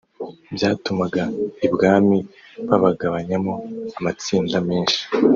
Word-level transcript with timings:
byatumaga 0.55 1.23
ibwami 1.67 2.17
babagabanyamo 2.69 3.53
amatsinda 3.97 4.57
menshi 4.67 5.01